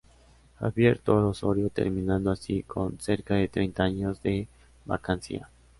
[0.57, 4.47] Javier Toro Osorio, terminando así con cerca de treinta años de
[4.83, 5.47] vacancia.